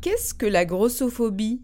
[0.00, 1.62] Qu'est-ce que la grossophobie?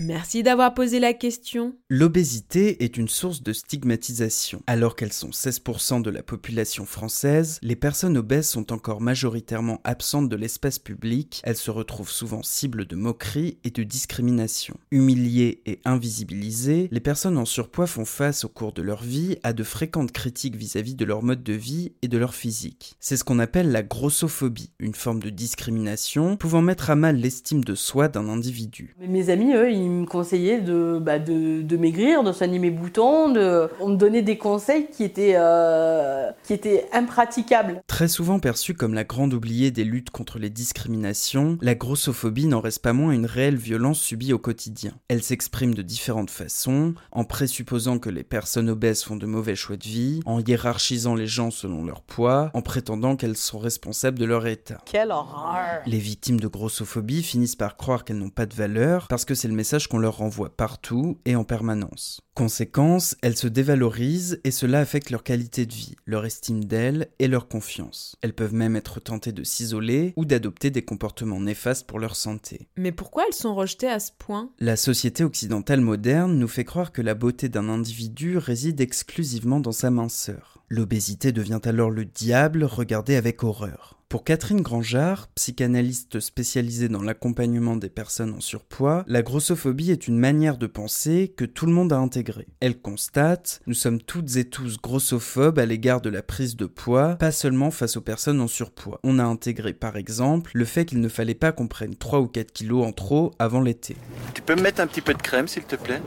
[0.00, 1.74] Merci d'avoir posé la question.
[1.90, 4.62] L'obésité est une source de stigmatisation.
[4.68, 10.28] Alors qu'elles sont 16% de la population française, les personnes obèses sont encore majoritairement absentes
[10.28, 14.76] de l'espace public, elles se retrouvent souvent cibles de moqueries et de discrimination.
[14.92, 19.52] Humiliées et invisibilisées, les personnes en surpoids font face au cours de leur vie à
[19.52, 22.94] de fréquentes critiques vis-à-vis de leur mode de vie et de leur physique.
[23.00, 27.64] C'est ce qu'on appelle la grossophobie, une forme de discrimination pouvant mettre à mal l'estime
[27.64, 28.94] de soi d'un individu.
[29.00, 33.30] Mes amis, eux, ils me conseillaient de, bah, de, de maigrir, de soigner mes boutons.
[33.30, 33.68] De...
[33.80, 37.82] On me donnait des conseils qui étaient, euh, qui étaient impraticables.
[37.86, 42.60] Très souvent perçue comme la grande oubliée des luttes contre les discriminations, la grossophobie n'en
[42.60, 44.92] reste pas moins une réelle violence subie au quotidien.
[45.08, 49.76] Elle s'exprime de différentes façons, en présupposant que les personnes obèses font de mauvais choix
[49.76, 54.24] de vie, en hiérarchisant les gens selon leur poids, en prétendant qu'elles sont responsables de
[54.24, 54.78] leur état.
[54.84, 59.24] Quelle horreur Les victimes de grossophobie finissent par croire qu'elles n'ont pas de valeur parce
[59.24, 62.20] que c'est le message qu'on leur renvoie partout et en permanence.
[62.34, 67.28] Conséquence, elles se dévalorisent et cela affecte leur qualité de vie, leur estime d'elles et
[67.28, 68.16] leur confiance.
[68.22, 72.68] Elles peuvent même être tentées de s'isoler ou d'adopter des comportements néfastes pour leur santé.
[72.76, 74.50] Mais pourquoi elles sont rejetées à ce point?
[74.58, 79.72] La société occidentale moderne nous fait croire que la beauté d'un individu réside exclusivement dans
[79.72, 80.62] sa minceur.
[80.68, 83.97] L'obésité devient alors le diable regardé avec horreur.
[84.08, 90.16] Pour Catherine Grangeard, psychanalyste spécialisée dans l'accompagnement des personnes en surpoids, la grossophobie est une
[90.16, 92.48] manière de penser que tout le monde a intégrée.
[92.60, 97.16] Elle constate Nous sommes toutes et tous grossophobes à l'égard de la prise de poids,
[97.16, 98.98] pas seulement face aux personnes en surpoids.
[99.04, 102.28] On a intégré par exemple le fait qu'il ne fallait pas qu'on prenne 3 ou
[102.28, 103.94] 4 kilos en trop avant l'été.
[104.32, 106.00] Tu peux me mettre un petit peu de crème s'il te plaît?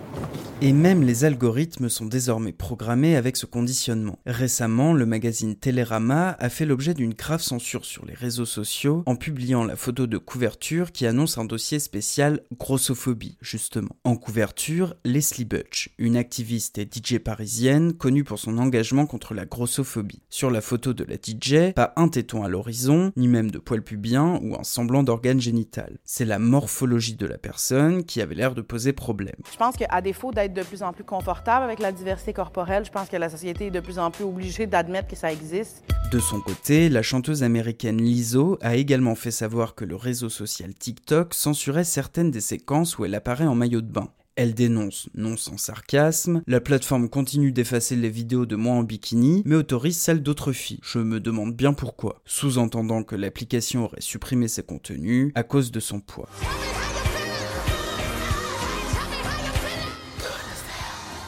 [0.63, 4.19] Et même les algorithmes sont désormais programmés avec ce conditionnement.
[4.27, 9.15] Récemment, le magazine Télérama a fait l'objet d'une grave censure sur les réseaux sociaux en
[9.15, 13.95] publiant la photo de couverture qui annonce un dossier spécial grossophobie, justement.
[14.03, 19.45] En couverture, Leslie Butch, une activiste et DJ parisienne connue pour son engagement contre la
[19.45, 20.21] grossophobie.
[20.29, 23.81] Sur la photo de la DJ, pas un téton à l'horizon, ni même de poils
[23.81, 25.97] pubiens ou un semblant d'organe génital.
[26.03, 29.33] C'est la morphologie de la personne qui avait l'air de poser problème.
[29.51, 32.91] Je pense qu'à défaut d'être de plus en plus confortable avec la diversité corporelle, je
[32.91, 35.83] pense que la société est de plus en plus obligée d'admettre que ça existe.
[36.11, 40.73] De son côté, la chanteuse américaine Lizzo a également fait savoir que le réseau social
[40.73, 44.09] TikTok censurait certaines des séquences où elle apparaît en maillot de bain.
[44.35, 49.43] Elle dénonce, non sans sarcasme, la plateforme continue d'effacer les vidéos de moi en bikini,
[49.45, 50.79] mais autorise celles d'autres filles.
[50.83, 55.81] Je me demande bien pourquoi, sous-entendant que l'application aurait supprimé ses contenus à cause de
[55.81, 56.29] son poids.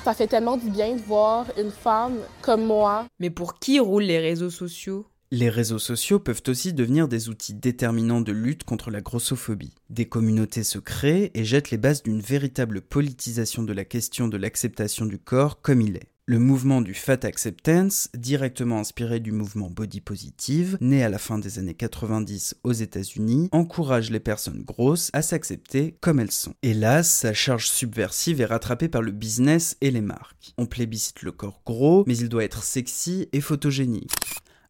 [0.04, 3.08] Ça fait tellement du bien de voir une femme comme moi.
[3.20, 5.08] Mais pour qui roulent les réseaux sociaux?
[5.32, 9.74] Les réseaux sociaux peuvent aussi devenir des outils déterminants de lutte contre la grossophobie.
[9.90, 14.36] Des communautés se créent et jettent les bases d'une véritable politisation de la question de
[14.36, 16.13] l'acceptation du corps comme il est.
[16.26, 21.38] Le mouvement du Fat Acceptance, directement inspiré du mouvement Body Positive, né à la fin
[21.38, 26.54] des années 90 aux États-Unis, encourage les personnes grosses à s'accepter comme elles sont.
[26.64, 30.54] Hélas, sa charge subversive est rattrapée par le business et les marques.
[30.58, 34.14] On plébiscite le corps gros, mais il doit être sexy et photogénique.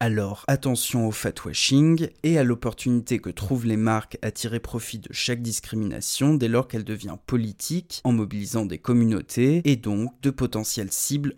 [0.03, 5.07] Alors attention au fatwashing et à l'opportunité que trouvent les marques à tirer profit de
[5.13, 10.91] chaque discrimination dès lors qu'elle devient politique en mobilisant des communautés et donc de potentielles
[10.91, 11.37] cibles